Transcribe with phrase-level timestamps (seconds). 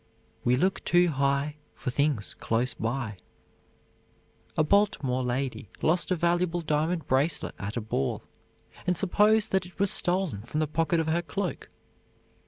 [0.43, 3.17] "We look too high For things close by."
[4.57, 8.23] A Baltimore lady lost a valuable diamond bracelet at a ball,
[8.87, 11.69] and supposed that it was stolen from the pocket of her cloak.